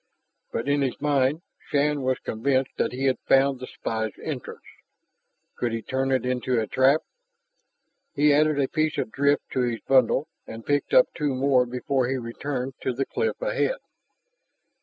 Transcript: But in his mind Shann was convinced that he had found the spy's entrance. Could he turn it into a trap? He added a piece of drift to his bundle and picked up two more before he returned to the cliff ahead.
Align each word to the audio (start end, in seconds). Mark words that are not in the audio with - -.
But 0.51 0.67
in 0.67 0.81
his 0.81 0.99
mind 0.99 1.43
Shann 1.69 2.01
was 2.01 2.17
convinced 2.17 2.71
that 2.77 2.91
he 2.91 3.05
had 3.05 3.19
found 3.27 3.59
the 3.59 3.67
spy's 3.67 4.13
entrance. 4.23 4.63
Could 5.55 5.73
he 5.73 5.83
turn 5.83 6.11
it 6.11 6.25
into 6.25 6.59
a 6.59 6.65
trap? 6.65 7.03
He 8.15 8.33
added 8.33 8.59
a 8.59 8.67
piece 8.67 8.97
of 8.97 9.11
drift 9.11 9.43
to 9.51 9.59
his 9.61 9.79
bundle 9.81 10.27
and 10.47 10.65
picked 10.65 10.95
up 10.95 11.13
two 11.13 11.35
more 11.35 11.67
before 11.67 12.07
he 12.07 12.17
returned 12.17 12.73
to 12.81 12.93
the 12.93 13.05
cliff 13.05 13.39
ahead. 13.43 13.77